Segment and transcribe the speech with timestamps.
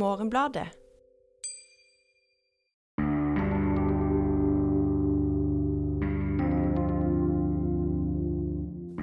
[0.00, 0.68] Morgenbladet.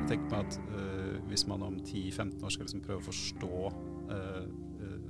[0.07, 4.43] Tenker meg at uh, Hvis man om 10-15 år skal liksom prøve å forstå uh,
[4.81, 5.07] uh,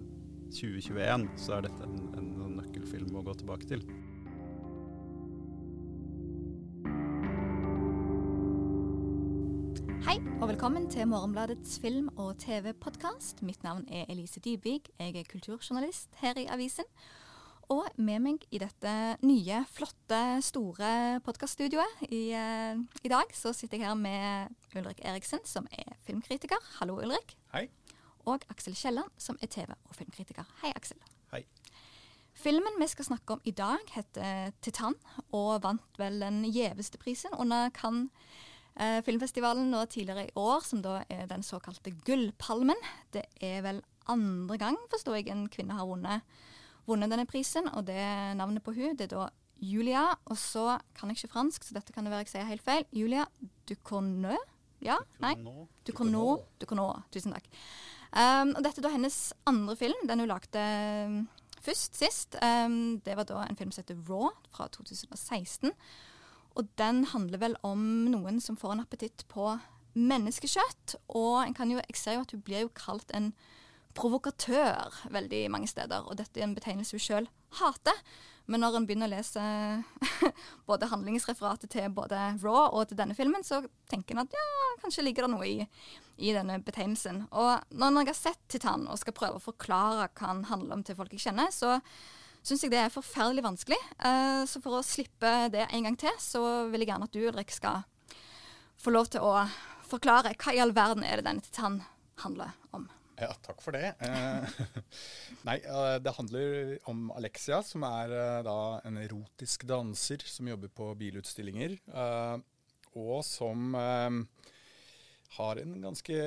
[0.51, 3.83] 2021, så er dette en, en nøkkelfilm å gå tilbake til.
[10.67, 13.39] Velkommen til Morgenbladets film- og TV-podkast.
[13.41, 14.81] Mitt navn er Elise Dybvig.
[14.99, 16.83] Jeg er kulturjournalist her i avisen.
[17.69, 23.77] Og med meg i dette nye, flotte, store podkaststudioet i, eh, i dag, så sitter
[23.77, 26.59] jeg her med Ulrik Eriksen, som er filmkritiker.
[26.79, 27.37] Hallo, Ulrik.
[27.53, 27.69] Hei.
[28.25, 30.43] Og Aksel Kielland, som er TV- og filmkritiker.
[30.61, 30.97] Hei, Aksel.
[31.31, 31.45] Hei.
[32.33, 34.99] Filmen vi skal snakke om i dag, heter 'Titan',
[35.31, 38.09] og vant vel den gjeveste prisen under Cannes
[38.79, 42.79] eh, filmfestivalen nå tidligere i år, som da er den såkalte Gullpalmen.
[43.13, 46.37] Det er vel andre gang, forstår jeg, en kvinne har vunnet,
[46.87, 47.99] vunnet denne prisen, og det
[48.39, 51.93] navnet på hun, det er da Julia, og så kan jeg ikke fransk, så dette
[51.93, 52.85] kan det være jeg sier helt feil.
[52.93, 53.25] Julia
[53.67, 54.37] Ducournau?
[54.85, 54.99] Ja?
[55.23, 55.33] Nei?
[55.41, 55.65] Nå.
[55.87, 56.43] Ducournau.
[56.61, 57.01] Ducournau.
[57.13, 57.49] Tusen takk.
[58.13, 59.17] Um, og dette er da hennes
[59.49, 60.61] andre film, den hun lagde
[61.07, 61.17] um,
[61.65, 62.37] først sist.
[62.39, 65.73] Um, det var da en film som heter Raw, fra 2016.
[66.57, 69.51] Og den handler vel om noen som får en appetitt på
[69.97, 70.97] menneskekjøtt.
[71.17, 73.31] Og jo, jeg ser jo at hun blir jo kalt en
[73.97, 76.05] provokatør veldig mange steder.
[76.05, 77.29] Og dette er en betegnelse hun sjøl
[77.61, 78.01] hater.
[78.47, 79.41] Men når en begynner å lese
[80.69, 83.59] både handlingsreferatet til både Raw og til denne filmen, så
[83.91, 84.45] tenker en at ja,
[84.83, 85.57] kanskje ligger det noe i,
[86.23, 87.25] i denne betegnelsen.
[87.35, 90.85] Og når jeg har sett Titan og skal prøve å forklare hva han handler om
[90.87, 91.75] til folk jeg kjenner, så
[92.47, 93.79] syns jeg det er forferdelig vanskelig.
[93.99, 97.23] Eh, så for å slippe det en gang til, så vil jeg gjerne at du,
[97.27, 97.83] Ulrik, skal
[98.79, 99.33] få lov til å
[99.87, 101.81] forklare hva i all verden er det denne Titan
[102.23, 102.87] handler om.
[103.17, 103.95] Ja, takk for det.
[104.05, 104.59] Eh,
[105.47, 108.13] nei, eh, det handler om Alexia, som er
[108.45, 111.79] da en erotisk danser som jobber på bilutstillinger.
[112.97, 113.75] og som
[115.37, 116.17] har en ganske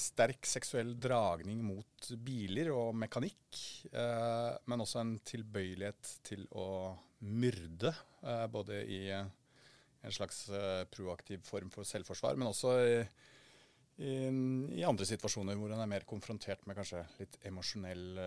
[0.00, 3.60] sterk seksuell dragning mot biler og mekanikk.
[3.92, 11.44] eh, men også en tilbøyelighet til å myrde, eh, både i en slags eh, proaktiv
[11.44, 12.98] form for selvforsvar, men også i,
[14.04, 14.14] i,
[14.80, 18.18] i andre situasjoner hvor hun er mer konfrontert med kanskje litt emosjonell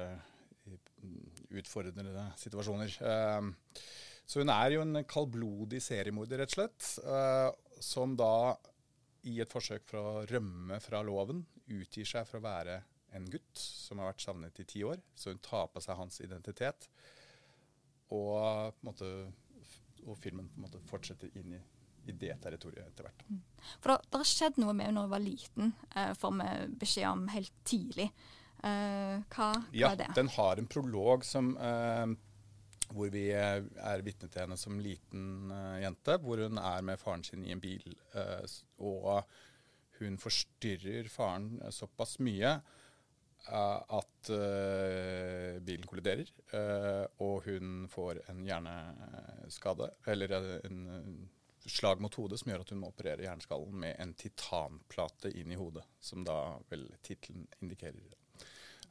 [1.57, 2.91] utfordrende situasjoner.
[4.27, 6.87] Så hun er jo en kaldblodig seriemorder, rett og slett,
[7.79, 8.57] som da
[9.23, 12.81] i et forsøk for å rømme fra loven utgir seg for å være
[13.17, 14.99] en gutt som har vært savnet i ti år.
[15.15, 16.87] Så hun tar på seg hans identitet.
[18.13, 19.07] Og, måte,
[20.05, 21.61] og filmen måte fortsetter inn i,
[22.07, 23.25] i det territoriet etter hvert.
[23.83, 26.49] For det, det har skjedd noe med henne når hun var liten, eh, får vi
[26.83, 28.07] beskjed om helt tidlig.
[28.63, 30.11] Eh, hva, hva Ja, er det?
[30.17, 32.05] den har en prolog som, eh,
[32.93, 33.59] hvor vi eh,
[33.91, 36.17] er vitne til henne som liten uh, jente.
[36.23, 38.43] Hvor hun er med faren sin i en bil, uh,
[38.79, 39.23] og
[39.99, 44.29] hun forstyrrer faren såpass mye uh, at
[45.63, 46.27] bilen kolliderer.
[47.23, 50.33] og hun får en hjerneskade, eller
[50.67, 51.29] en
[51.65, 55.59] slag mot hodet som gjør at hun må operere hjerneskallen med en titanplate inn i
[55.59, 58.16] hodet, som da vel tittelen indikerer.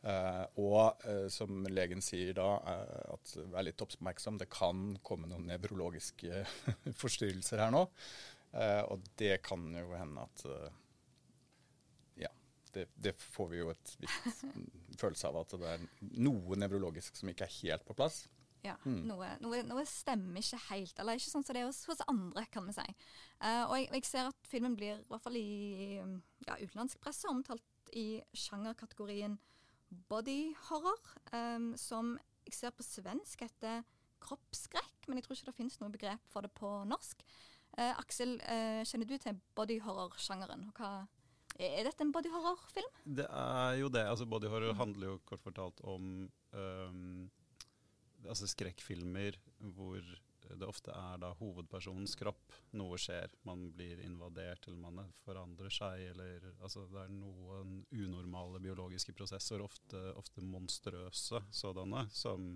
[0.02, 5.26] Eh, og eh, som legen sier da, eh, at vær litt oppmerksom, det kan komme
[5.30, 6.44] noen nevrologiske
[7.00, 7.86] forstyrrelser her nå.
[8.56, 10.42] Og det kan jo hende at
[12.16, 12.30] Ja,
[12.72, 14.44] det, det får vi jo et visst
[15.02, 15.82] følelse av at det er
[16.24, 18.22] noe nevrologisk som ikke er helt på plass.
[18.64, 19.02] Ja, Mm.
[19.10, 22.46] noe, noe, noe stemmer ikke helt, eller ikke sånn som det er hos, hos andre,
[22.50, 22.86] kan vi si.
[23.42, 26.00] Uh, og jeg, jeg ser at filmen blir, i hvert fall i
[26.48, 29.36] ja, utenlandsk presse, omtalt i sjangerkategorien
[30.10, 32.16] body horror, um, som
[32.46, 33.84] jeg ser på svensk heter
[34.22, 37.22] kroppsskrekk, men jeg tror ikke det finnes noe begrep for det på norsk.
[37.76, 40.70] Uh, Aksel, uh, kjenner du til body horror-sjangeren?
[41.56, 43.00] Er dette en body horror-film?
[43.18, 44.04] Det er jo det.
[44.04, 47.30] altså Body horror handler jo kort fortalt om um,
[48.28, 49.38] altså skrekkfilmer
[49.76, 50.02] hvor
[50.54, 52.54] det ofte er da hovedpersonens kropp.
[52.78, 53.32] Noe skjer.
[53.48, 59.64] Man blir invadert, eller man forandrer seg, eller altså det er noen unormale biologiske prosesser,
[59.64, 62.52] ofte, ofte monstrøse sådanne, som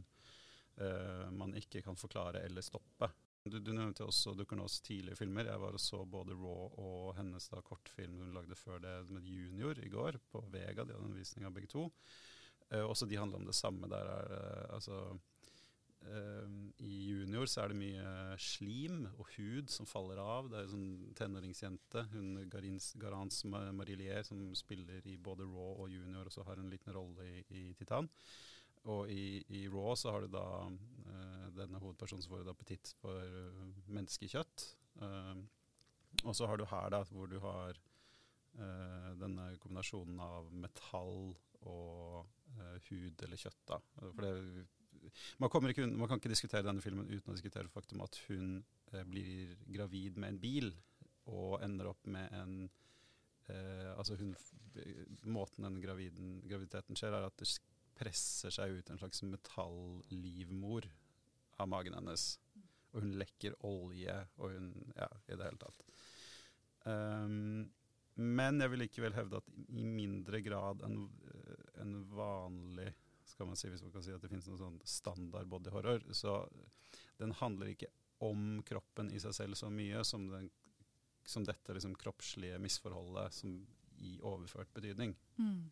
[0.77, 3.11] eh, man ikke kan forklare eller stoppe.
[3.49, 5.49] Du, du nevnte også Dukernos tidlige filmer.
[5.49, 9.25] Jeg var og så både Raw og hennes da kortfilm hun lagde før det med
[9.25, 10.85] Junior i går, på Vega.
[10.85, 11.87] De hadde en visning av begge to.
[12.71, 13.89] Eh, også de handler om det samme.
[13.89, 15.01] Der er eh, altså
[16.01, 20.49] I Junior så er det mye slim og hud som faller av.
[20.49, 25.85] Det er en sånn tenåringsjente, hun Garins, Garance Ma- Marillier, som spiller i både Raw
[25.85, 28.09] og Junior, og så har en liten rolle i, i Titan.
[28.89, 32.95] og i, i Raw så har du da uh, denne hovedpersonen som får et appetitt
[33.03, 34.67] for uh, menneskekjøtt.
[35.03, 35.37] Uh,
[36.25, 37.79] og så har du her da, hvor du har
[39.21, 41.31] denne kombinasjonen av metall
[41.71, 42.27] og
[42.89, 43.61] hud eller kjøtt.
[43.71, 43.77] da.
[44.01, 44.65] For det,
[45.39, 48.61] man, ikke, man, kan ikke diskutere denne filmen uten å diskutere faktum at hun
[49.07, 50.71] blir gravid med en bil
[51.31, 52.55] og ender opp med en
[53.99, 54.37] altså hun,
[55.27, 57.49] Måten den graviden, graviditeten skjer, er at det
[57.99, 60.87] presser seg ut en slags metallivmor
[61.61, 62.33] av magen hennes.
[62.95, 65.85] Og hun lekker olje, og hun Ja, i det hele tatt.
[66.87, 67.69] Um,
[68.21, 71.05] men jeg vil likevel hevde at i mindre grad enn
[71.81, 72.91] en vanlig
[73.33, 76.05] skal man si, Hvis man kan si at det finnes noen sånn standard body horror,
[76.17, 76.43] så
[77.21, 77.91] den handler ikke
[78.25, 80.51] om kroppen i seg selv så mye som, den,
[81.25, 83.55] som dette liksom kroppslige misforholdet som
[84.01, 85.15] i overført betydning.
[85.41, 85.71] Mm.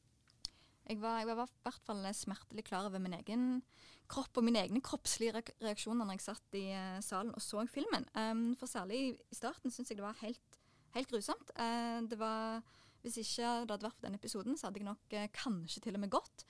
[0.88, 3.60] Jeg var, jeg var, i hvert fall smertelig klar over min egen
[4.08, 8.06] kropp og mine egne kroppslige reaksjoner når jeg satt i uh, salen og så filmen.
[8.16, 10.58] Um, for særlig i starten syns jeg det var helt,
[10.96, 11.52] helt grusomt.
[11.58, 12.64] Uh, det var,
[13.04, 16.00] hvis ikke det hadde vært for den episoden, så hadde jeg nok uh, kanskje til
[16.00, 16.46] og med gått.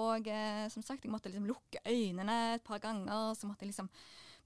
[0.00, 0.28] Og
[0.72, 3.34] som sagt, jeg måtte liksom lukke øynene et par ganger.
[3.38, 3.90] Så måtte jeg liksom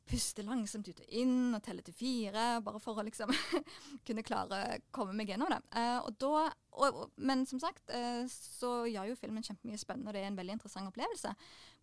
[0.09, 3.31] puste langsomt ut og inn og telle til fire, bare for å liksom
[4.07, 5.61] kunne klare å komme meg gjennom det.
[5.77, 6.49] Eh, og da,
[6.81, 10.39] og, men som sagt, eh, så gjør jo filmen kjempemye spennende, og det er en
[10.39, 11.35] veldig interessant opplevelse.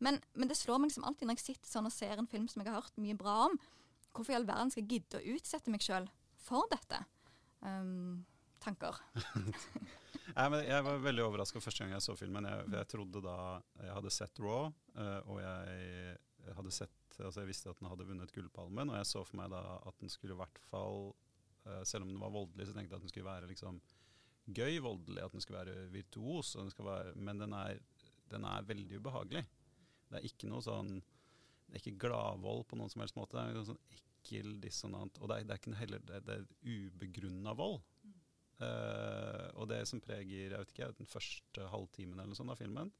[0.05, 2.47] Men, men, det slår meg liksom alltid når jeg sitter sånn og ser en film
[2.51, 3.59] som jeg har hørt mye bra om,
[4.15, 6.07] hvorfor i all verden skal jeg gidde å utsette meg sjøl
[6.45, 7.03] for dette?
[7.65, 8.23] Um,
[8.65, 8.99] tanker.
[10.51, 12.47] Men jeg var veldig overraska første gang jeg så filmen.
[12.49, 13.37] Jeg, jeg, trodde da
[13.79, 18.05] jeg hadde sett Raw, uh, og jeg hadde sett altså Jeg visste at den hadde
[18.09, 21.13] vunnet Gullpalmen, og jeg så for meg da at den skulle i hvert fall
[21.63, 23.79] uh, Selv om den var voldelig, så tenkte jeg at den skulle være liksom
[24.45, 26.53] gøy voldelig, at den skulle være virtuos.
[26.53, 27.79] Den være, men den er,
[28.29, 29.45] den er, veldig ubehagelig.
[30.09, 33.37] Det er ikke noe sånn Det er ikke gladvold på noen som helst måte.
[33.37, 35.17] Det er noe sånn ekkel dissonant.
[35.21, 37.79] Og det er, det er ikke heller det, det er ubegrunna vold.
[38.55, 42.91] Uh, og det som preger jeg vet ikke, den første halvtimen eller sånn av filmen.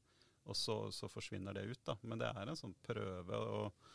[0.46, 1.96] Og så, så, forsvinner det ut, da.
[2.06, 3.38] Men det er en sånn prøve.
[3.40, 3.86] og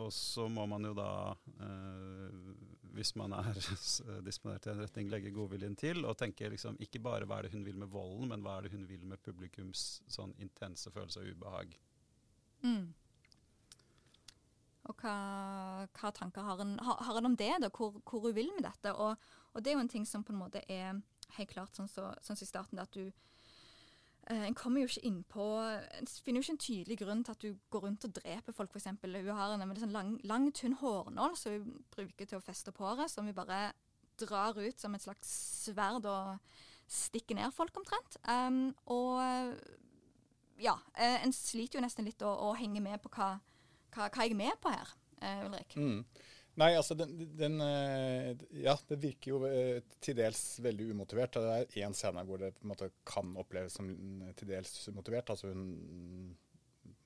[0.00, 2.52] og så må man jo da, uh,
[2.94, 3.58] hvis man er
[4.28, 7.54] disponert i en retning, legge godviljen til og tenke liksom ikke bare hva er det
[7.56, 11.20] hun vil med volden, men hva er det hun vil med publikums sånn intense følelse
[11.20, 11.76] av ubehag.
[12.64, 12.88] Mm.
[14.88, 15.16] Og hva,
[15.98, 17.70] hva, tanker har en, har, har en om det, da?
[17.74, 18.94] Hvor, hvor, hun vil med dette?
[18.96, 21.00] Og, og, det er jo en ting som på en måte er
[21.36, 23.10] helt klart sånn som så, sånn så i starten, at du
[24.30, 25.44] Uh, en kommer jo ikke innpå
[25.96, 28.70] En finner jo ikke en tydelig grunn til at du går rundt og dreper folk,
[28.70, 28.86] f.eks.
[29.02, 32.84] Hun har en sånn lang, lang, tynn hårnål som hun bruker til å feste på
[32.84, 33.72] håret, som hun bare
[34.20, 35.32] drar ut som et slags
[35.64, 36.36] sverd og
[36.86, 38.20] stikker ned folk, omtrent.
[38.28, 38.60] Um,
[38.92, 39.18] og
[40.60, 43.32] ja, uh, en sliter jo nesten litt å, å henge med på hva,
[43.94, 44.94] hva, hva jeg er med på her,
[45.24, 45.74] uh, Ulrik.
[45.80, 46.04] Mm.
[46.58, 51.38] Nei, altså den, den, eh, Ja, det virker jo eh, til dels veldig umotivert.
[51.38, 53.90] Det er én scene hvor det på en måte kan oppleves som
[54.36, 55.30] til dels motivert.
[55.30, 56.34] Altså hun,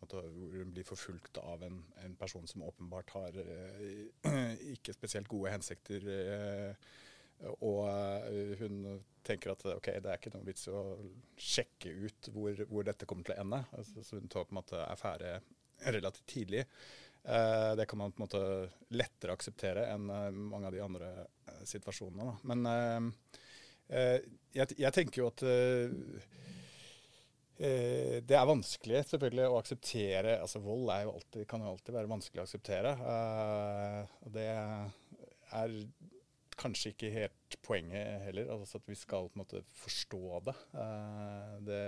[0.00, 5.52] måte, hun blir forfulgt av en, en, person som åpenbart har eh, ikke spesielt gode
[5.52, 6.08] hensikter.
[7.60, 7.88] og
[8.60, 10.80] hun tenker at ok, det er ikke noe vits å
[11.36, 13.64] sjekke ut hvor, hvor dette kommer til å ende.
[13.76, 15.40] Altså, så hun tar på en måte affære
[15.84, 16.64] relativt tidlig.
[17.28, 21.10] Eh, det kan man på en måte lettere akseptere enn eh, mange av de andre
[21.24, 22.24] eh, situasjonene.
[22.28, 22.34] Da.
[22.52, 23.12] Men
[23.88, 25.42] jeg, jeg, tenker jo at
[27.54, 32.40] det er vanskelig selvfølgelig å akseptere altså Vold jo alltid, kan jo alltid være vanskelig
[32.40, 32.94] å akseptere.
[34.24, 35.76] og det er
[36.56, 38.54] kanskje ikke helt poenget heller.
[38.56, 40.56] altså At vi skal på en måte forstå det.
[41.68, 41.84] det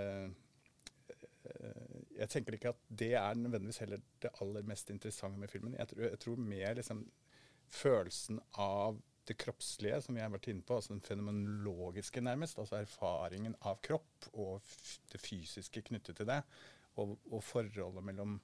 [2.17, 5.75] jeg tenker ikke at det er nødvendigvis heller det aller mest interessante med filmen.
[5.77, 7.03] Jeg tror, jeg tror mer liksom,
[7.67, 8.97] følelsen av
[9.27, 13.81] det kroppslige, som jeg har vært inne på, altså den fenomenologiske nærmest, altså erfaringen av
[13.83, 14.61] kropp og
[15.11, 16.41] det fysiske knyttet til det,
[16.97, 18.37] og, og forholdet mellom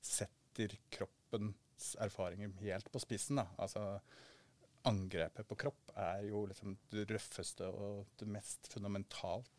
[0.00, 3.40] setter kroppens erfaringer helt på spissen.
[3.40, 3.48] Da.
[3.58, 3.84] Altså,
[4.88, 9.50] angrepet på kropp er jo liksom det røffeste og det mest fundamentalt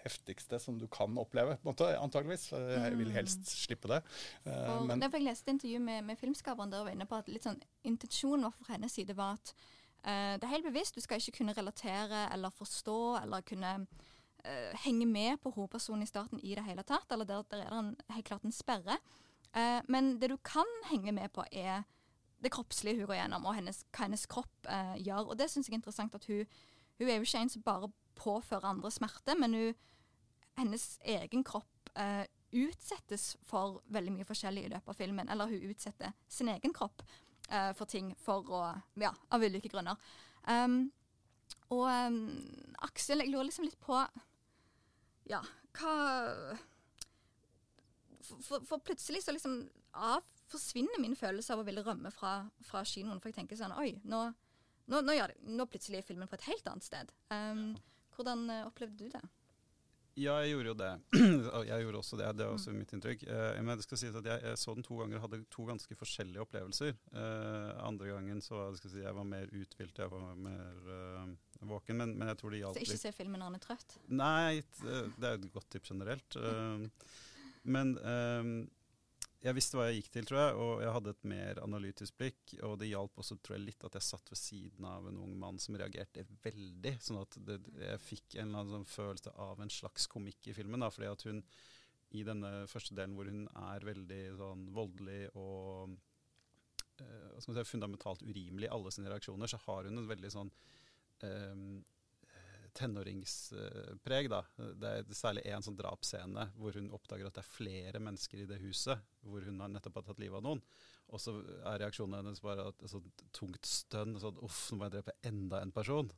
[0.00, 2.46] heftigste som du kan oppleve, måte, antageligvis.
[2.52, 3.50] Jeg vil helst mm.
[3.52, 3.98] slippe det.
[4.46, 7.44] Uh, men, jeg leste intervju med, med filmskaperen der og var inne på at litt
[7.44, 9.52] sånn, intensjonen fra hennes side var at
[10.04, 10.94] det er helt bevisst.
[10.96, 13.72] Du skal ikke kunne relatere eller forstå eller kunne
[14.46, 17.12] uh, henge med på hovedpersonen i starten i det hele tatt.
[17.12, 18.96] Eller der, der er det en, helt klart en sperre.
[19.56, 21.82] Uh, men det du kan henge med på, er
[22.40, 25.32] det kroppslige hun går gjennom, og hennes, hva hennes kropp uh, gjør.
[25.32, 26.44] Og det syns jeg er interessant at hun,
[26.98, 27.90] hun er jo ikke en som bare
[28.20, 29.74] påfører andre smerte, men hun,
[30.58, 35.30] hennes egen kropp eh, utsettes for veldig mye forskjellig i løpet av filmen.
[35.32, 37.04] Eller hun utsetter sin egen kropp
[37.50, 38.64] eh, for ting for å
[39.00, 40.00] Ja, av ulike grunner.
[40.48, 40.90] Um,
[41.70, 42.20] og um,
[42.86, 43.98] Aksel, jeg lurer liksom litt på
[45.30, 45.42] Ja,
[45.78, 45.94] hva
[48.30, 52.84] for, for, plutselig så liksom av, forsvinner min følelse av å ville rømme fra, fra
[52.86, 53.18] kinoen.
[53.18, 54.22] For jeg tenker sånn Oi, nå,
[54.90, 55.16] nå, nå,
[55.50, 57.12] nå plutselig er filmen på et helt annet sted.
[57.32, 57.72] Um,
[58.16, 59.22] hvordan uh, opplevde du det?
[60.18, 60.90] Ja, jeg gjorde jo det.
[61.70, 62.30] jeg gjorde også det.
[62.38, 63.22] Det er også mitt inntrykk.
[63.30, 65.66] Eh, men det skal sies at jeg, jeg, så den to ganger og hadde to
[65.68, 66.96] ganske forskjellige opplevelser.
[67.12, 71.70] Eh, andre gangen så skal jeg, si, jeg var mer uthvilt, jeg var mer uh,
[71.70, 72.00] våken.
[72.02, 72.90] Men, men, jeg tror det hjalp litt.
[72.90, 73.96] Så ikke se filmen når han er trøtt?
[74.10, 76.40] Nei, det er et godt tips generelt.
[77.76, 77.96] men
[79.40, 82.54] jeg visste hva jeg gikk til, tror jeg, og jeg hadde et mer analytisk blikk.
[82.66, 85.32] Og det hjalp også tror jeg, litt at jeg satt ved siden av en ung
[85.40, 86.94] mann som reagerte veldig.
[87.00, 90.56] Sånn at det, jeg fikk en eller annen sånn følelse av en slags komikk i
[90.56, 90.84] filmen.
[90.84, 91.40] Da, fordi at hun
[92.18, 95.96] i denne første delen hvor hun er veldig sånn voldelig og
[97.00, 100.50] man si, fundamentalt urimelig i alle sine reaksjoner, så har hun en veldig sånn
[101.24, 101.62] eh,
[102.76, 104.30] tenåringspreg.
[104.32, 104.42] da.
[104.56, 108.48] Det er særlig én sånn drapsscene hvor hun oppdager at det er flere mennesker i
[108.48, 110.62] det huset hvor hun har nettopp har tatt livet av noen.
[111.10, 111.34] Og så
[111.66, 114.14] er reaksjonen hennes bare et sånt tungt stønn.
[114.22, 116.10] Sånn uff, nå må jeg drepe enda en person.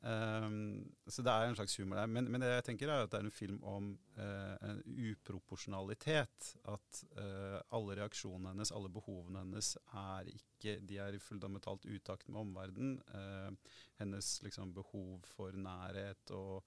[0.00, 0.80] Um,
[1.12, 2.08] så det er en slags humor der.
[2.08, 6.52] Men, men, det jeg tenker er at det er en film om uh, en uproporsjonalitet.
[6.72, 12.28] At uh, alle reaksjonene hennes, alle behovene hennes, er ikke De er i fundamentalt utakt
[12.28, 12.96] med omverdenen.
[13.12, 16.62] Uh, hennes liksom, behov for nærhet og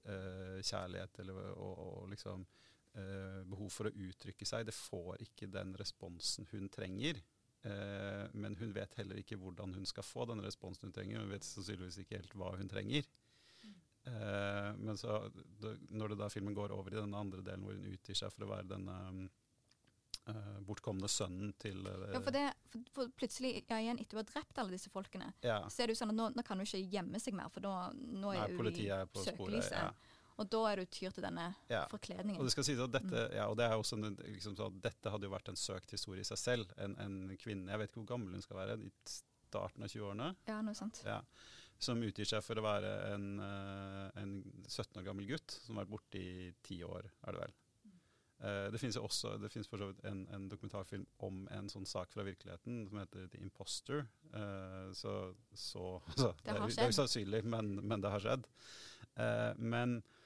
[0.00, 2.46] kjærlighet eller, og, og liksom
[3.50, 7.20] behov for å uttrykke seg, det får ikke den responsen hun trenger.
[7.62, 11.20] Eh, men hun vet heller ikke hvordan hun skal få den responsen hun trenger.
[11.20, 13.08] Hun vet sannsynligvis ikke helt hva hun trenger.
[14.08, 15.20] Eh, men så,
[15.90, 18.46] når det da filmen går over i den andre delen hvor hun utgir seg for
[18.46, 18.96] å være denne
[20.30, 24.28] uh, bortkomne sønnen til Ja, for, det, for, for plutselig, ja, igjen etter å ha
[24.30, 25.60] drept alle disse folkene, ja.
[25.68, 27.66] så er det jo sånn at nå, nå kan hun ikke gjemme seg mer, for
[27.66, 29.76] da, nå er hun i søkelyset.
[29.76, 29.92] Ja.
[30.40, 31.84] Og da er du tyr til denne ja.
[31.90, 32.40] forkledningen.
[32.40, 33.36] Og det skal sies at dette, mm.
[33.36, 36.24] ja, og det er også en, liksom så, dette hadde jo vært en søkt historie
[36.24, 36.76] i seg selv.
[36.80, 38.92] En, en, kvinne, jeg vet ikke hvor gammel hun skal være, i
[39.50, 40.30] starten av 20-årene.
[40.48, 41.02] Ja, noe sant.
[41.04, 41.20] Ja,
[41.80, 44.36] som utgir seg for å være en, uh, en
[44.68, 47.58] 17 år gammel gutt som har vært borte i ti år, er det vel.
[48.40, 51.66] Uh, det finnes jo også det finnes for så vidt en, en, dokumentarfilm om en
[51.68, 54.06] sånn sak fra virkeligheten som heter The Imposter.
[54.32, 55.16] Uh, så,
[55.52, 55.84] så
[56.16, 58.48] så, det, det, er, det er usannsynlig, men, men, det har skjedd.
[59.58, 60.19] men eh,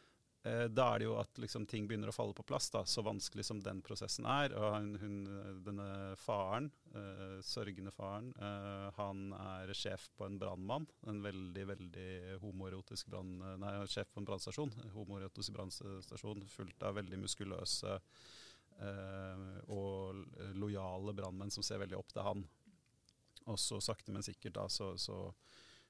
[0.44, 3.46] da er det jo at liksom, ting begynner å falle på plass, da, så vanskelig
[3.48, 4.52] som den prosessen er.
[4.58, 5.14] Og hun, hun,
[5.64, 5.86] denne
[6.20, 10.84] faren, eh, sørgende faren, eh, han er sjef på en brannmann.
[11.08, 12.08] En veldig, veldig
[12.42, 13.38] homoerotisk brann...
[13.62, 14.74] Nei, sjef på en brannstasjon.
[14.92, 20.20] Homoerotisk brannstasjon fullt av veldig muskuløse eh, og
[20.60, 22.44] lojale brannmenn som ser veldig opp til han.
[23.48, 25.22] Og så sakte, men sikkert da, så, så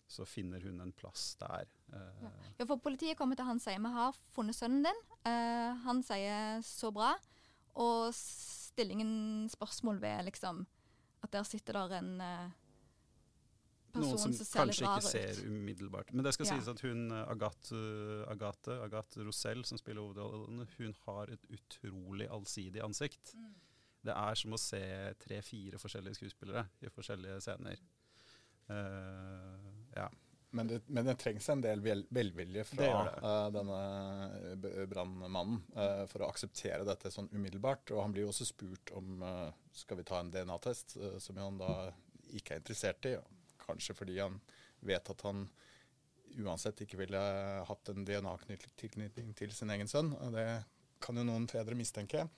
[0.07, 1.69] så finner hun en plass der.
[1.93, 2.27] Uh,
[2.59, 5.01] ja, for Politiet kommer til han og sier vi har funnet sønnen din.
[5.27, 7.15] Uh, han sier så bra.
[7.81, 10.67] Og stillingen spørsmål ved liksom
[11.25, 12.53] at der sitter der en uh,
[13.95, 15.07] person som, som ser litt rar ut.
[15.07, 16.13] Noen som kanskje ikke ser umiddelbart.
[16.13, 16.57] Men det skal ja.
[16.57, 17.83] sies at hun Agathe,
[18.31, 23.35] Agathe, Agathe Rosell, som spiller hovedrollen, hun har et utrolig allsidig ansikt.
[23.39, 23.55] Mm.
[24.05, 24.85] Det er som å se
[25.23, 27.81] tre-fire forskjellige skuespillere i forskjellige scener.
[28.69, 30.11] Uh, ja.
[30.55, 33.79] Men det, men det, trengs en del vel, velvilje fra uh, denne
[34.87, 37.91] brannmannen uh, for å akseptere dette sånn umiddelbart.
[37.91, 41.59] Og han blir jo også spurt om uh, skal vi ta en DNA-test, som han
[41.59, 41.73] da
[42.39, 43.17] ikke er interessert i.
[43.65, 44.39] Kanskje fordi han
[44.87, 45.49] vet at han
[46.39, 47.23] uansett ikke ville
[47.67, 50.15] hatt en DNA-tilknytning til sin egen sønn.
[50.37, 50.47] Det
[51.03, 52.29] kan jo noen fedre mistenke.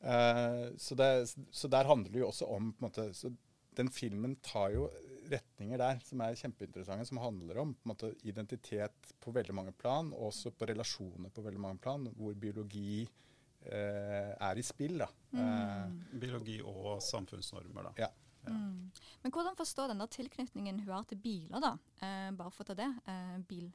[0.00, 3.28] Så, det, så, der handler det jo også om på en måte, så
[3.76, 4.86] Den filmen tar jo
[5.32, 10.12] retninger der som er kjempeinteressante, som handler om på måte, identitet på veldig mange plan,
[10.16, 15.04] og også på relasjoner på veldig mange plan, hvor biologi eh, er i spill.
[15.32, 15.44] Mm.
[15.44, 17.94] Eh, biologi og samfunnsnormer, da.
[18.06, 18.10] Ja.
[18.46, 18.56] Ja.
[18.56, 18.90] Mm.
[19.22, 21.74] Men hvordan forstår den der tilknytningen hun har til biler, da?
[22.00, 22.88] Eh, bare for å ta det.
[23.10, 23.68] Eh, bil.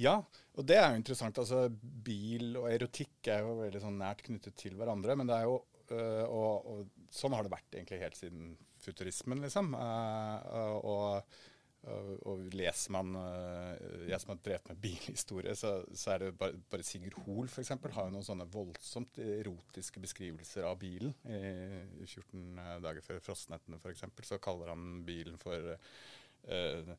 [0.00, 0.16] Ja,
[0.56, 1.38] og det er jo interessant.
[1.38, 5.16] Altså, bil og erotikk er jo veldig sånn nært knyttet til hverandre.
[5.18, 5.58] Men det er jo,
[5.92, 8.54] øh, og, og, sånn har det vært egentlig helt siden
[8.84, 9.74] futurismen, liksom.
[9.78, 11.40] Uh, og,
[11.82, 13.72] Og, og leser man uh,
[14.06, 17.72] jeg som har drevet med bilhistorie, så, så, er det bare, bare Sigurd Hoel f.eks.
[17.74, 21.10] har jo noen sånne voldsomt erotiske beskrivelser av bilen.
[21.26, 24.06] I 14 dager før frostnettene f.eks.
[24.30, 26.94] så kaller han bilen for uh,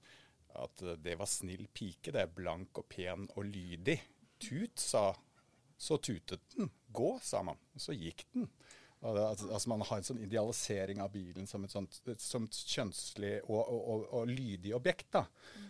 [0.60, 2.12] at det var snill pike.
[2.12, 4.02] Det er blank og pen og lydig.
[4.44, 5.14] Tut, sa
[5.78, 6.70] Så tutet den.
[6.92, 7.58] Gå, sa man.
[7.76, 8.46] Så gikk den.
[9.04, 13.34] Altså, altså Man har en sånn idealisering av bilen som et sånt, et sånt kjønnslig
[13.44, 15.10] og, og, og, og, lydig objekt.
[15.12, 15.26] da.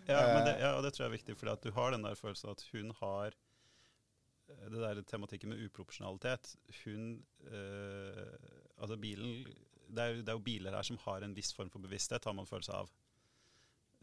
[0.06, 2.54] Ja, det, ja, og det tror jeg er viktig, fordi du har den der følelsen
[2.54, 6.56] at hun har eh, det der tematikken med uproporsjonalitet.
[6.84, 8.36] Hun øh,
[8.84, 9.46] Altså bilen
[9.94, 12.36] det er, det er, jo biler her som har en viss form for bevissthet, har
[12.36, 12.92] man følelse av.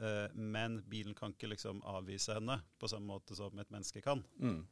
[0.01, 4.23] Uh, men bilen kan ikke liksom avvise henne på samme måte som et menneske kan.
[4.39, 4.63] Mm.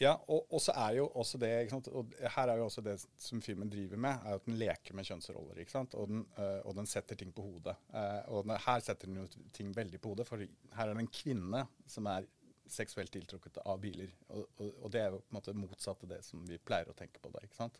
[0.00, 1.50] Ja, og, og, så er jo også det
[1.92, 5.04] og Her er jo også det som filmen driver med, er at den leker med
[5.04, 5.58] kjønnsroller.
[5.60, 5.94] ikke sant?
[5.94, 7.76] Og den, øh, og den setter ting på hodet.
[7.92, 11.04] Uh, og den, her setter den jo ting veldig på hodet, for her er det
[11.04, 12.28] en kvinne som er
[12.70, 14.14] seksuelt tiltrukket av biler.
[14.30, 16.96] Og, og, det er jo på en måte motsatt av det som vi pleier å
[16.96, 17.44] tenke på da.
[17.44, 17.76] ikke sant?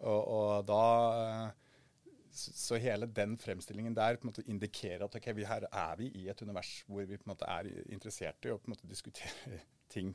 [0.00, 1.52] Og, da
[2.34, 6.24] så hele den fremstillingen der på en måte indikerer at okay, her er vi i
[6.32, 9.60] et univers hvor vi på en måte er interessert i å på en måte diskutere
[9.94, 10.10] ting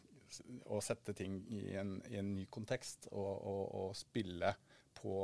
[0.70, 4.54] å sette ting i en, i en ny kontekst og, og, og spille
[5.00, 5.16] på,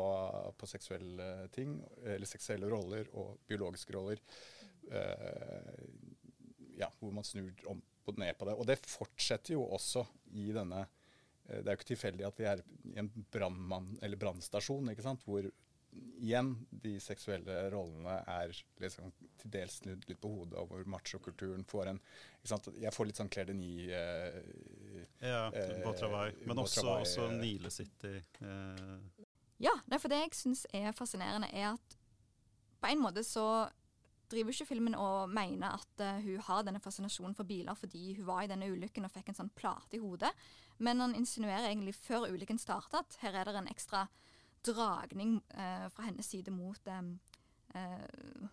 [0.58, 4.22] på, seksuelle ting, eller seksuelle roller og biologiske roller.
[4.86, 5.82] Uh,
[6.78, 8.56] ja, hvor man snur om på, ned på det.
[8.56, 10.06] Og det fortsetter jo også
[10.38, 14.94] i denne uh, Det er jo ikke tilfeldig at vi er i en brannstasjon,
[15.26, 15.50] hvor
[15.96, 16.52] igjen
[16.84, 21.94] de seksuelle rollene er liksom til dels snudd litt på hodet, og hvor machokulturen får
[21.94, 22.02] en
[22.82, 24.42] Jeg får litt sånn Claire Denis eh,
[25.22, 26.32] Ja, på Botravai.
[26.46, 28.18] Men også, også eh, Nile City.
[28.42, 29.26] Eh.
[29.64, 31.98] Ja, for det jeg syns er fascinerende, er at
[32.82, 33.68] på en måte så
[34.30, 38.26] driver ikke filmen og mener at uh, hun har denne fascinasjonen for biler fordi hun
[38.28, 40.32] var i denne ulykken og fikk en sånn plate i hodet,
[40.82, 44.08] men han insinuerer egentlig før ulykken starter at her er det en ekstra
[44.66, 47.02] dragning eh, fra hennes side mot eh,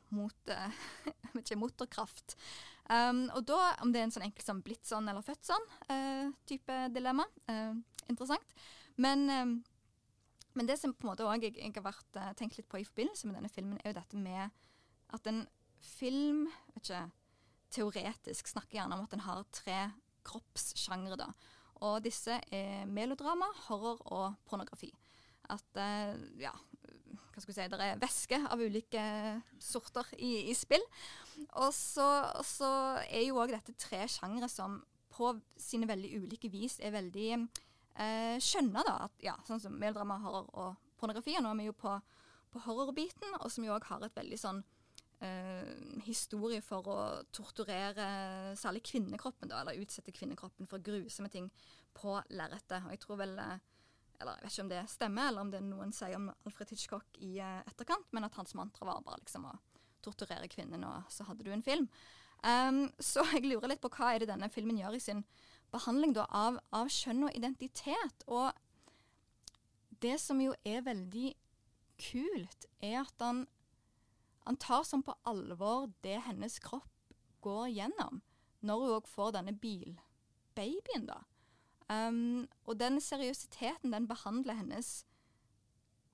[0.09, 0.81] mot eh,
[1.41, 2.37] ikke, motorkraft.
[2.91, 5.67] Um, og da, om det er en sånn enkelt som blitt sånn eller født sånn
[5.87, 7.77] uh, type dilemma, uh,
[8.11, 8.57] interessant.
[9.01, 9.55] Men, um,
[10.57, 12.83] men, det som på en måte også jeg, jeg har vært, uh, tenkt litt på
[12.83, 14.69] i forbindelse med denne filmen, er jo dette med
[15.15, 15.45] at en
[15.83, 17.05] film vet ikke,
[17.73, 19.79] teoretisk snakker gjerne om at en har tre
[20.29, 21.17] kroppssjangre.
[21.17, 21.31] da.
[21.87, 24.93] Og disse er melodrama, horror og pornografi
[25.51, 26.53] at eh, ja,
[27.43, 29.03] hva skal vi si, det er væske av ulike
[29.63, 30.85] sorter i, i spill.
[31.59, 32.07] Og så,
[33.09, 34.79] er jo òg dette tre sjangre som
[35.13, 38.85] på sine veldig ulike vis er veldig eh, skjønne.
[38.87, 41.35] da, at, ja, Sånn som melodrama, horror og pornografi.
[41.39, 41.97] Og nå er vi jo på,
[42.55, 44.63] på horrorbiten, og som jo òg har et veldig sånn
[45.25, 45.75] eh,
[46.07, 46.99] historie for å
[47.35, 51.51] torturere særlig kvinnekroppen, da, eller utsette kvinnekroppen for grusomme ting
[51.99, 52.81] på lerretet.
[52.87, 53.59] Og jeg tror vel eh,
[54.23, 56.73] eller jeg vet ikke om det stemmer, eller om det er noen sier om Alfred
[56.73, 59.55] Hitchcock i uh, etterkant, men at hans mantra var bare liksom å
[60.03, 61.89] torturere kvinnen, og så hadde du en film.
[62.43, 65.25] Um, så jeg lurer litt på hva er det denne filmen gjør i sin
[65.73, 68.27] behandling da, av, av kjønn og identitet.
[68.27, 68.51] Og
[70.03, 71.33] det som jo er veldig
[72.03, 73.45] kult, er at han,
[74.47, 76.91] han tar sånn på alvor det hennes kropp
[77.43, 78.23] går gjennom,
[78.63, 81.23] når hun òg får denne bilbabyen, da.
[81.93, 85.03] Um, og den seriøsiteten den behandler hennes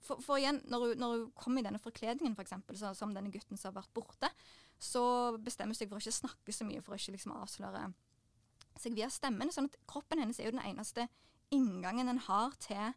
[0.00, 3.32] For, for igjen, når hun, når hun kommer i denne forkledningen, f.eks., for som denne
[3.34, 4.30] gutten som har vært borte,
[4.78, 5.02] så
[5.42, 7.82] bestemmer hun seg for å ikke snakke så mye, for å ikke liksom avsløre
[8.78, 9.50] seg via stemmen.
[9.52, 11.08] sånn at kroppen hennes er jo den eneste
[11.54, 12.94] inngangen en har til,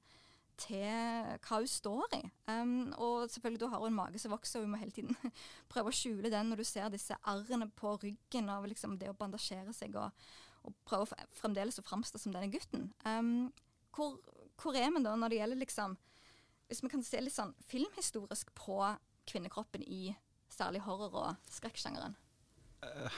[0.62, 2.22] til hva hun står i.
[2.54, 5.18] Um, og selvfølgelig da har hun en mage som vokser, og hun må hele tiden
[5.74, 9.18] prøve å skjule den når du ser disse arrene på ryggen av liksom det å
[9.18, 10.14] bandasjere seg og,
[10.68, 12.90] og prøver fremdeles å framstå som denne gutten.
[13.06, 13.52] Um,
[13.96, 14.18] hvor,
[14.62, 15.98] hvor, er vi da når det gjelder liksom
[16.70, 18.78] Hvis vi kan se litt sånn filmhistorisk på
[19.28, 20.14] kvinnekroppen i
[20.52, 22.16] særlig horror- og skrekksjangeren?
[22.80, 23.12] Uh,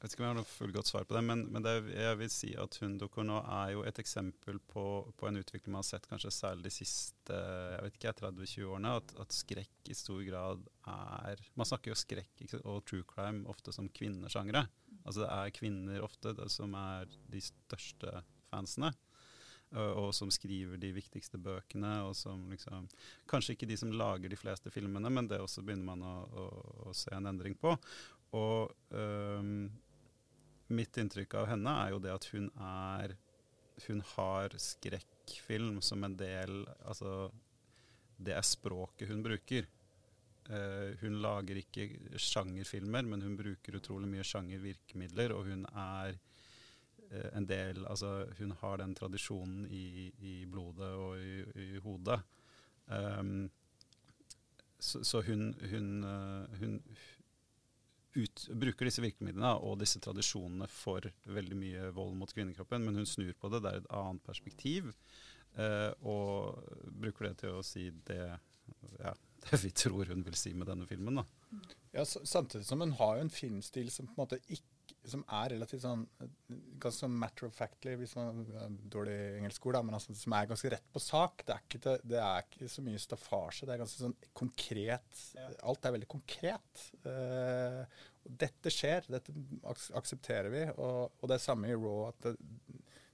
[0.00, 2.16] jeg vet ikke om jeg har noe fullgodt svar på det, men, men det, jeg
[2.16, 5.88] vil si at Hundokur nå er jo et eksempel på, på, en utvikling man har
[5.90, 8.94] sett kanskje særlig de siste jeg vet ikke, 30-20 årene.
[9.02, 13.76] At, at, skrekk i stor grad er Man snakker jo skrekk og true crime ofte
[13.76, 14.64] som kvinnesjangre.
[15.04, 18.92] Altså det er kvinner ofte det, som er de største fansene.
[19.70, 22.88] Og, som skriver de viktigste bøkene, og som liksom
[23.30, 26.46] Kanskje ikke de som lager de fleste filmene, men det også begynner man å, å,
[26.90, 27.76] å se en endring på.
[28.34, 29.68] Og um,
[30.74, 33.16] mitt inntrykk av henne er jo det at hun er
[33.86, 37.30] Hun har skrekkfilm som en del Altså,
[38.20, 39.66] det er språket hun bruker.
[40.50, 41.86] Eh, hun lager ikke
[42.18, 46.16] sjangerfilmer, men hun bruker utrolig mye sjangervirkemidler, og hun er
[47.10, 52.20] eh, en del Altså, hun har den tradisjonen i, i blodet og i, i hodet.
[52.90, 53.50] Um,
[54.80, 56.78] så, så, hun, hun, uh, hun
[58.16, 63.06] ut, bruker disse virkemidlene og disse tradisjonene for veldig mye vold mot kvinnekroppen, men hun
[63.06, 63.62] snur på det.
[63.62, 64.90] Det er et annet perspektiv.
[65.58, 66.62] Uh, og
[67.02, 68.24] bruker det til å si det,
[68.98, 69.14] ja,
[69.50, 71.22] det vi tror hun vil si med denne filmen.
[71.22, 71.24] Da.
[71.96, 74.68] Ja, Samtidig som hun har jo en filmstil som på en måte ikke
[75.08, 76.02] som er relativt sånn
[76.82, 80.34] ganske sånn matter of factly, hvis man er dårlig engelsk ord, da, men altså, som
[80.36, 81.44] er ganske rett på sak.
[81.46, 83.68] Det er ikke, det er ikke så mye staffasje.
[83.68, 85.22] Det er ganske sånn konkret.
[85.64, 86.84] Alt er veldig konkret.
[87.06, 87.80] Uh,
[88.44, 89.34] dette skjer, dette
[89.96, 90.66] aksepterer vi.
[90.76, 92.10] Og, og det er samme i Raw.
[92.10, 92.36] at det,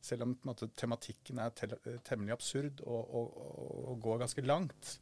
[0.06, 1.68] selv om måte, tematikken er te
[2.06, 3.38] temmelig absurd og, og,
[3.90, 4.96] og, går ganske langt.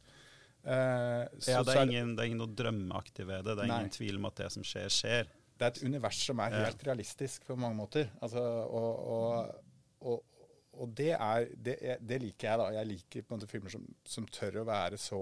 [0.65, 3.53] Uh, så, ja, det er, ingen, det er ingen noe drømmeaktig ved det.
[3.53, 3.81] Det er nei.
[3.85, 6.81] ingen tvil om at det som skjer, skjer det er et univers som er helt
[6.83, 6.89] ja.
[6.89, 8.09] realistisk på mange måter.
[8.23, 10.39] Altså, og, og, og,
[10.75, 12.59] og det, er, det, det, liker jeg.
[12.59, 12.69] da.
[12.75, 15.21] Jeg liker på en måte filmer som, som, tør å være så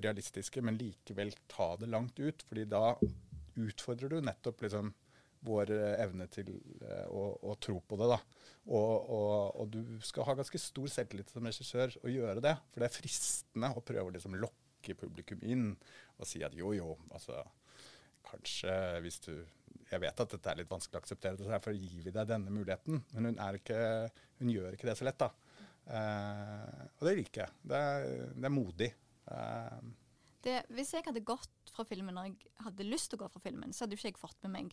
[0.00, 2.44] realistiske, men likevel ta det langt ut.
[2.48, 2.92] fordi da
[3.60, 4.92] utfordrer du nettopp liksom
[5.48, 6.50] vår evne til
[6.84, 8.10] uh, å, å, tro på det.
[8.12, 8.18] da.
[8.76, 12.52] Og, du skal ha ganske stor selvtillit som regissør å gjøre det.
[12.68, 14.59] For det er fristende å prøve å liksom lokke
[14.98, 15.72] publikum inn
[16.18, 17.42] og si at jo, jo, altså
[18.30, 19.32] Kanskje hvis du
[19.90, 22.52] jeg vet at dette er litt vanskelig å akseptere, så derfor gir vi deg denne
[22.54, 23.00] muligheten.
[23.14, 23.78] Men hun, ikke,
[24.38, 25.30] hun gjør ikke det så lett, da.
[25.90, 27.56] Eh, og det liker jeg.
[27.72, 28.90] Det er, det er modig.
[29.30, 29.80] Eh.
[30.46, 33.42] det, hvis jeg hadde gått fra filmen når jeg hadde lyst til å gå fra
[33.42, 34.72] filmen, så hadde jo ikke jeg fått med meg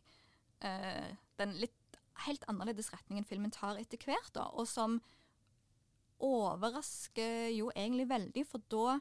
[0.66, 1.10] eh,
[1.42, 4.98] den litt helt annerledes retningen filmen tar etter hvert, da, og som
[6.24, 8.98] overrasker jo egentlig veldig, for da,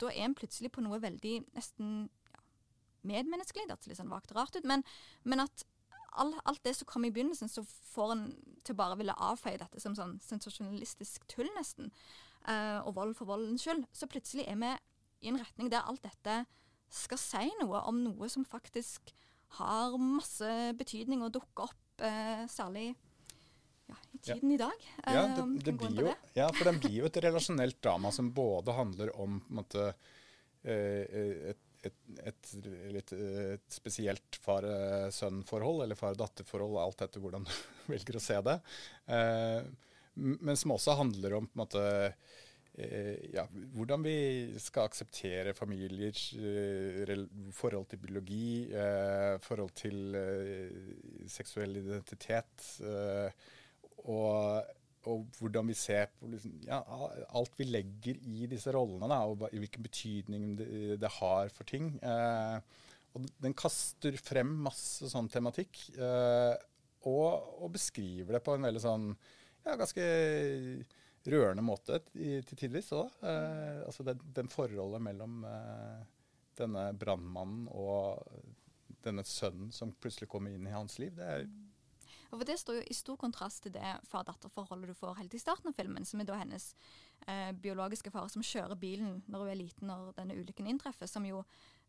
[0.00, 2.08] da er en plutselig på noe veldig nesten
[3.08, 3.66] medmenneskelig.
[3.66, 4.66] Det hørtes litt sånn vagt rart ut.
[4.68, 4.84] Men,
[5.28, 5.64] men at
[6.18, 8.24] all, alt det som kom i begynnelsen, så får en
[8.66, 11.92] til bare ville avfeie dette som sånn sensasjonalistisk tull, nesten.
[12.48, 13.86] Uh, og vold for voldens skyld.
[13.96, 14.72] Så plutselig er vi
[15.24, 16.42] i en retning der alt dette
[16.94, 19.12] skal si noe om noe som faktisk
[19.58, 22.92] har masse betydning og dukker opp, uh, særlig
[23.88, 24.54] ja, i tiden ja.
[24.54, 24.88] i dag.
[25.04, 28.76] Ja, det, det blir jo, ja, for den blir jo et relasjonelt drama som både
[28.76, 29.90] handler om måte,
[30.68, 32.48] et et, et,
[32.94, 37.54] litt, et spesielt far-sønn-forhold, eller far-datter-forhold, alt etter hvordan du
[37.92, 38.58] velger å se det.
[39.14, 39.60] Eh,
[40.18, 43.44] men som også handler om måte eh, ja,
[43.76, 44.16] hvordan vi
[44.62, 47.14] skal akseptere familier, eh,
[47.54, 50.82] forhold til biologi, eh, forhold til eh,
[51.30, 52.72] seksuell identitet.
[54.06, 54.74] Og
[55.08, 56.80] og hvordan vi ser på liksom, ja,
[57.38, 61.94] alt vi legger i disse rollene, da, og hvilken betydning det, det har for ting.
[62.02, 62.58] Eh,
[63.16, 66.54] og den kaster frem masse sånn tematikk, eh,
[67.08, 69.08] og, og, beskriver det på en veldig sånn
[69.64, 70.04] ja, ganske
[71.28, 72.90] rørende måte til tidvis.
[72.92, 76.04] Eh, altså den, den, forholdet mellom eh,
[76.58, 78.24] denne brannmannen og
[79.06, 81.48] denne sønnen som plutselig kommer inn i hans liv, det er
[82.28, 85.40] og for Det står jo i stor kontrast til det far-datter-forholdet du får helt i
[85.40, 86.70] starten av filmen, som er da hennes
[87.26, 91.24] eh, biologiske far som kjører bilen når hun er liten når denne ulykken inntreffer, som
[91.24, 91.42] jo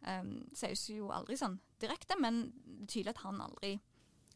[0.08, 0.24] eh,
[0.56, 3.74] sies jo aldri sånn direkte, men det er tydelig at han aldri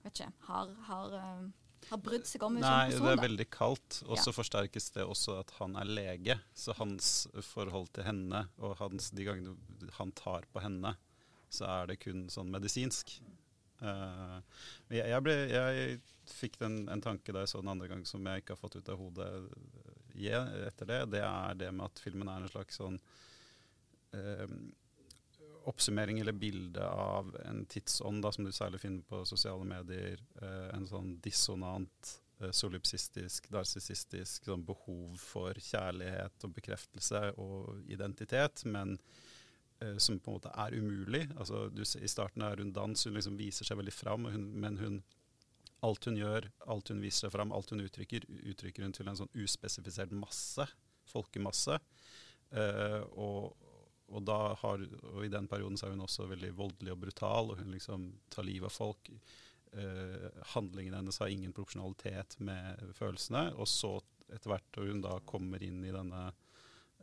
[0.04, 1.52] vet ikke, har, har eh,
[1.90, 3.04] har brydd seg om henne som person.
[3.04, 3.98] Nei, det er veldig kaldt.
[4.08, 4.36] Og så ja.
[4.38, 6.38] forsterkes det også at han er lege.
[6.56, 7.14] Så hans
[7.50, 10.96] forhold til henne, og hans, de gangene han tar på henne,
[11.54, 13.18] så er det kun sånn medisinsk.
[13.82, 14.40] Uh,
[14.94, 15.98] jeg, jeg, ble, jeg,
[16.30, 18.78] fikk den, en tanke da jeg så den andre gang som jeg ikke har fått
[18.80, 21.02] ut av hodet uh, etter det.
[21.18, 23.00] Det er det med at filmen er en slags sånn
[24.16, 24.56] uh,
[25.72, 30.20] oppsummering eller bilde av en tidsånd da, som du særlig finner på sosiale medier.
[30.76, 32.10] en sånn dissonant,
[32.52, 38.66] solipsistisk, narsissistisk sånn behov for kjærlighet og bekreftelse og identitet.
[38.68, 39.33] men Eh,
[39.98, 41.26] som på en måte er umulig.
[41.38, 44.80] Altså, du, I starten er hun dans, hun liksom viser seg veldig fram, hun, men
[44.82, 45.02] hun,
[45.84, 49.20] alt hun gjør, alt hun viser seg fram, alt hun uttrykker, uttrykker hun til en
[49.20, 50.68] sånn uspesifisert masse,
[51.12, 51.80] folkemasse.
[52.54, 53.70] Uh, og,
[54.14, 54.30] og,
[54.62, 57.74] har, og i den perioden så er hun også veldig voldelig og brutal, og hun
[57.74, 59.12] liksom tar livet av folk.
[59.74, 63.50] Uh, handlingen hennes har ingen proporsjonalitet med følelsene.
[63.58, 63.98] Og så
[64.34, 66.28] etter hvert når hun da kommer inn i denne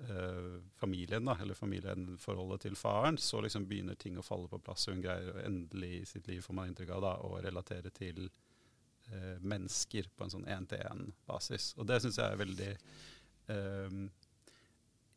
[0.08, 4.88] eh, familien, da, eller familieforholdet til faren, så liksom begynner ting å falle på plass.
[4.90, 9.36] Hun greier endelig i sitt liv, får man inntrykk av, da, å relatere til eh,
[9.40, 11.74] mennesker på en sånn én-til-én-basis.
[11.78, 14.02] Og det syns jeg er veldig eh,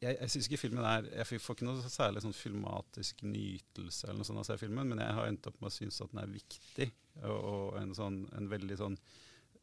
[0.04, 4.22] jeg, jeg syns ikke filmen er Jeg får ikke noe særlig sånn filmatisk nytelse eller
[4.22, 6.12] noe sånt av å se filmen, men jeg har endt opp med å synes at
[6.12, 6.89] den er viktig.
[7.24, 8.98] Og, og en, sånn, en veldig sånn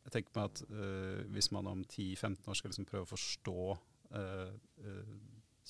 [0.04, 3.64] Jeg tenker meg at uh, hvis man om 10-15 år skal liksom prøve å forstå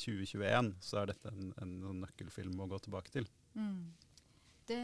[0.01, 3.27] 2021, så er dette en, en, nøkkelfilm å gå tilbake til.
[3.53, 3.91] Mm.
[4.71, 4.81] Det,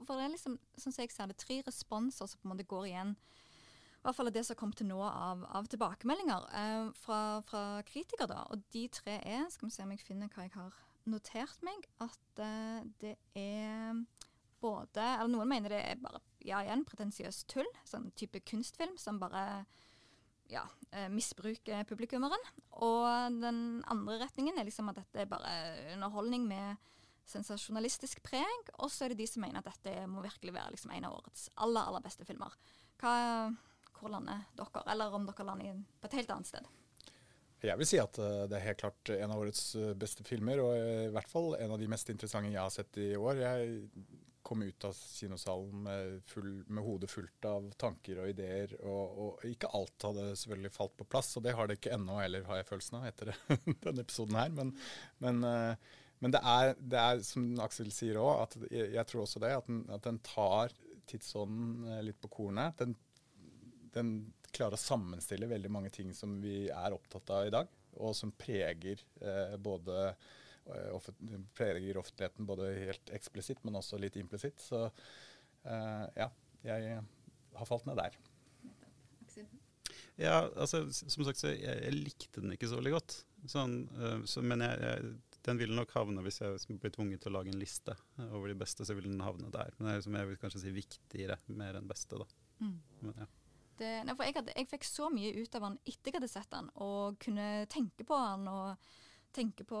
[0.00, 2.88] for det er liksom, som jeg ser det, tre responser som på en måte går
[2.90, 3.16] igjen
[4.06, 8.28] i hvert fall det som kommet til nå av, av tilbakemeldinger eh, fra, fra, kritikere.
[8.30, 10.76] da, Og de tre er Skal vi se om jeg finner hva jeg har
[11.10, 11.88] notert meg.
[11.98, 13.98] At eh, det er
[14.62, 17.66] både Eller noen mener det er bare ja igjen, pretensiøst tull.
[17.82, 19.64] Sånn type kunstfilm som bare
[20.52, 20.64] ja,
[21.10, 22.50] misbruke misbruker publikummeren.
[22.86, 25.52] Og den andre retningen er liksom at dette er bare
[25.94, 26.82] underholdning med
[27.26, 28.72] sensasjonalistisk preg.
[28.78, 31.18] Og så er det de som mener at dette må virkelig være liksom en av
[31.18, 32.54] årets aller, aller beste filmer.
[33.00, 33.16] Hva
[33.96, 36.68] hvor lander dere, eller om dere lander på et helt annet sted?
[37.64, 40.60] Jeg vil si at eh, det er helt klart en av årets eh, beste filmer,
[40.62, 43.40] og i hvert fall en av de mest interessante jeg har sett i år.
[43.40, 43.78] Jeg
[44.46, 49.46] kom ut av kinosalen med, full, med hodet fullt av tanker og ideer, og, og,
[49.48, 51.32] ikke alt hadde selvfølgelig falt på plass.
[51.38, 53.32] Og det har det ikke ennå heller, har jeg følelsen av, etter
[53.86, 54.52] denne episoden her.
[54.56, 54.74] Men,
[55.24, 59.26] men, eh, men det, er, det, er, som Aksel sier òg, at jeg, jeg, tror
[59.26, 62.78] også det, at den, at den tar tidsånden litt på kornet.
[62.80, 62.96] Den
[63.96, 64.16] den
[64.54, 68.32] klarer å sammenstille veldig mange ting som vi er opptatt av i dag, og som
[68.36, 70.34] preger eh, både eh,
[71.56, 74.60] preger offentligheten både helt eksplisitt, men også litt implisitt.
[74.62, 76.30] Så eh, ja,
[76.66, 76.98] jeg
[77.56, 78.18] har falt ned der.
[80.16, 83.18] Ja, altså som sagt, så jeg, jeg likte den ikke så veldig godt.
[83.52, 87.34] Sånn, uh, så, men jeg, jeg, den ville nok havne, hvis jeg blir tvunget til
[87.34, 87.94] å lage en liste
[88.30, 89.74] over de beste, så ville den havne der.
[89.76, 92.26] Men det er som jeg vil kanskje si viktigere mer enn beste, da.
[92.64, 92.78] Mm.
[93.02, 93.28] Men, ja.
[93.76, 96.32] Det, nei, for jeg, hadde, jeg, fikk så mye ut av han etter jeg hadde
[96.32, 98.88] sett han, og kunne tenke på han og
[99.36, 99.78] tenke på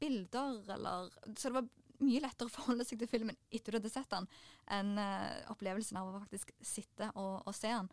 [0.00, 1.70] bilder eller Så det var
[2.04, 4.26] mye lettere å forholde seg til filmen etter du hadde sett den,
[4.74, 7.88] enn uh, opplevelsen av å faktisk sitte og, og se den.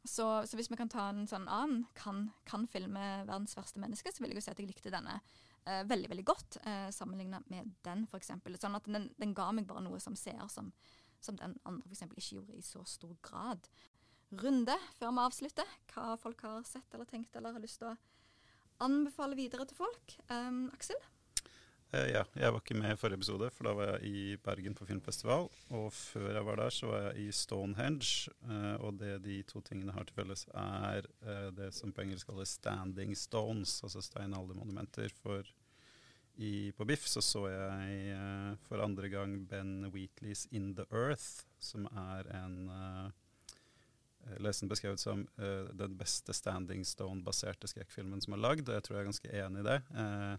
[0.00, 4.12] Så, så, hvis vi kan ta en sånn annen kan, kan filme 'Verdens verste menneske',
[4.14, 7.42] så vil jeg jo si at jeg likte denne uh, veldig veldig godt, uh, sammenligna
[7.52, 8.32] med den, f.eks.
[8.62, 10.72] Sånn at den, den, ga meg bare noe som seer som,
[11.20, 12.06] som den andre f.eks.
[12.16, 13.68] ikke gjorde i så stor grad
[14.40, 15.76] runde før vi avslutter.
[15.92, 17.98] Hva folk har sett eller tenkt eller har lyst til å
[18.84, 20.14] anbefale videre til folk.
[20.30, 20.98] Um, Aksel?
[21.90, 24.76] Uh, ja, jeg var ikke med i forrige episode, for da var jeg i Bergen
[24.78, 25.48] på filmfestival.
[25.74, 28.32] Og før jeg var der, så var jeg i Stonehenge.
[28.46, 32.30] Uh, og det de to tingene har til felles, er uh, det som på engelsk
[32.30, 35.10] kalles standing stones, altså steinaldermonumenter.
[35.22, 35.48] For
[36.40, 41.84] i, på BIFF så så jeg for andre gang Ben Wheatleys In The Earth, som
[41.90, 42.70] er en
[44.42, 48.96] Lesen beskrevet som uh, den beste Standing Stone-baserte skrekkfilmen som er lagd, og jeg tror
[48.96, 49.78] jeg er ganske enig i det.
[49.94, 50.34] Uh,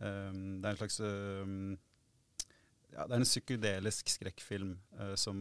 [0.00, 1.78] um, det er en slags um,
[2.88, 5.40] ja, det er en psykedelisk skrekkfilm uh, som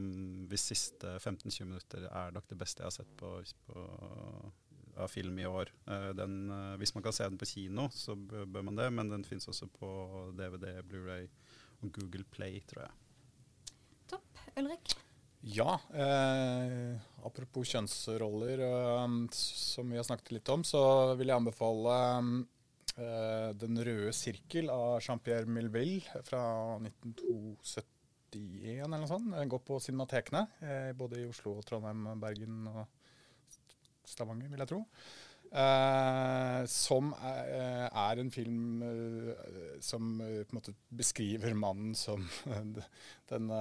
[0.52, 3.38] hvis siste 15-20 minutter er nok det beste jeg har sett på,
[3.68, 3.88] på
[4.98, 5.70] av film i år.
[6.18, 6.50] Den,
[6.82, 9.68] hvis man kan se den på kino, så bør man det, men den fins også
[9.70, 9.90] på
[10.34, 11.28] DVD, Blu-ray
[11.86, 12.96] og Google Play, tror jeg.
[14.10, 14.42] Topp.
[14.58, 14.98] Ulrik?
[15.42, 15.78] Ja.
[15.94, 21.98] Eh, apropos kjønnsroller, eh, som vi har snakket litt om, så vil jeg anbefale
[22.98, 27.86] eh, 'Den røde sirkel' av Jean-Pierre Milville fra 1971
[28.34, 29.32] eller noe sånt.
[29.32, 32.86] Den går på cinematekene, eh, både i Oslo, Trondheim, Bergen og
[34.06, 34.86] Stavanger, vil jeg tro.
[35.48, 39.30] Uh, som er, eh, er, en film uh,
[39.80, 42.26] som uh, på en måte beskriver mannen som
[43.32, 43.52] den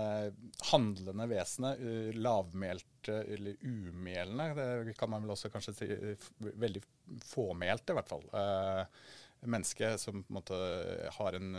[0.73, 1.83] handlende vesenet.
[2.15, 5.89] lavmælte eller umælende, det kan man vel også kanskje si.
[6.39, 6.83] Veldig
[7.25, 8.27] fåmælte, i hvert fall.
[9.47, 10.61] menneske som på en måte
[11.19, 11.59] har en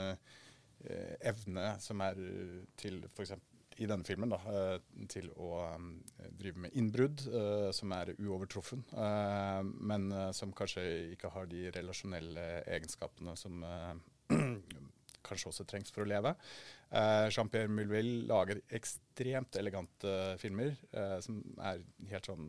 [1.21, 2.19] evne som er
[2.79, 3.35] til f.eks
[3.77, 5.91] i denne filmen da, eh, til å um,
[6.39, 8.83] drive med innbrudd, uh, som er uovertruffen,
[9.77, 12.45] men som kanskje ikke har de relasjonelle
[12.77, 13.63] egenskapene som
[15.27, 16.33] kanskje også trengs for å leve.
[17.33, 20.71] Jean-Pierre Mulville lager ekstremt elegante filmer
[21.23, 21.81] som er
[22.13, 22.47] helt sånn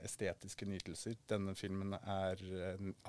[0.00, 1.18] estetiske nytelser.
[1.28, 2.40] Denne filmen er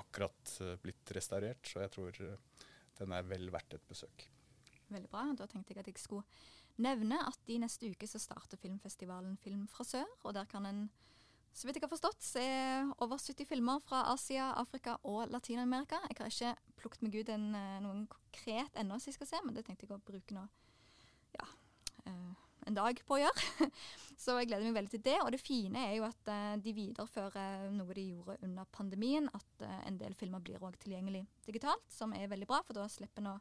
[0.02, 0.52] akkurat
[0.84, 2.20] blitt restaurert, så jeg tror
[3.00, 4.28] den er vel verdt et besøk.
[4.92, 5.24] Veldig bra.
[5.38, 6.24] Da tenkte jeg at jeg skulle
[6.82, 10.08] nevne at i neste uke så starter filmfestivalen Film fra sør.
[10.24, 10.84] Og der kan en,
[11.54, 12.44] så vidt jeg har forstått, se
[13.04, 16.00] over 70 filmer fra Asia, Afrika og Latin-Amerika.
[16.10, 19.42] Jeg har ikke plukket meg ut en, eh, noen konkret ennå som jeg skal se,
[19.44, 20.48] men det tenkte jeg å bruke nå.
[21.38, 21.46] Ja.
[22.04, 22.34] Uh,
[22.66, 23.70] en dag på å gjøre.
[24.20, 25.16] Så jeg gleder meg veldig til det.
[25.22, 29.28] Og det fine er jo at uh, de viderefører noe de gjorde under pandemien.
[29.36, 32.62] At en del filmer blir òg tilgjengelig digitalt, som er veldig bra.
[32.66, 33.40] For da slipper en å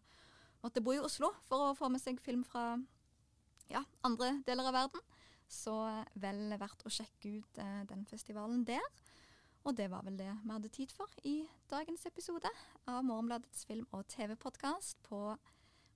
[0.63, 2.73] måtte bo i Oslo for å få med seg film fra
[3.71, 5.03] ja, andre deler av verden.
[5.49, 5.73] Så
[6.17, 8.85] vel verdt å sjekke ut eh, den festivalen der.
[9.63, 11.37] Og det var vel det vi hadde tid for i
[11.71, 12.49] dagens episode
[12.89, 14.99] av Morgenbladets film- og TV-podkast.
[15.07, 15.37] På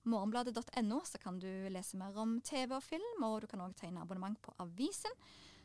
[0.08, 4.00] morgenbladet.no så kan du lese mer om TV og film, og du kan òg tegne
[4.04, 5.12] abonnement på avisen.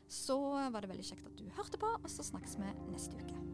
[0.04, 3.53] Så var det veldig kjekt at du hørte på, og så snakkes vi neste uke.